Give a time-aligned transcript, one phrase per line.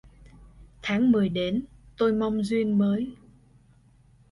[0.81, 1.63] Tháng mười đến,
[1.97, 3.11] tôi mong duyên mới.